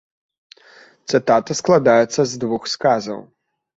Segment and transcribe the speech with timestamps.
[1.11, 3.19] Цытата складаецца з двух сказаў.